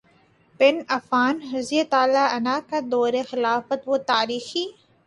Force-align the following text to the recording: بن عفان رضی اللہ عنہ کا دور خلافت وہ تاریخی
بن 0.59 0.79
عفان 0.89 1.39
رضی 1.53 1.81
اللہ 1.91 2.27
عنہ 2.31 2.57
کا 2.69 2.79
دور 2.91 3.13
خلافت 3.29 3.87
وہ 3.87 3.97
تاریخی 4.07 4.65